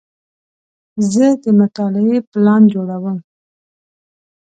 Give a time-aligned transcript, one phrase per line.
[1.13, 3.17] زه د مطالعې پلان جوړوم.